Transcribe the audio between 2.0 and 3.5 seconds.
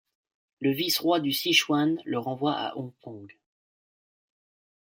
le renvoie à Hong Kong.